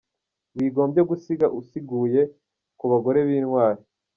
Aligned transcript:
Wigombye 0.55 1.01
gusiga 1.09 1.45
usiguye 1.59 2.21
ku 2.77 2.85
bagore 2.91 3.19
b’intwari. 3.27 3.81